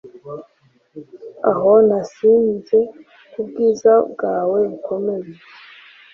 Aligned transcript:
aho 1.51 1.71
nasinze 1.87 2.79
kubwiza 3.31 3.93
bwawe 4.13 4.59
bukomeye 4.71 5.29